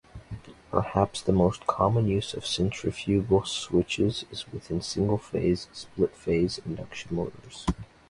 [0.71, 7.67] Perhaps the most common use of centrifugal switches is within single-phase, split-phase induction motors.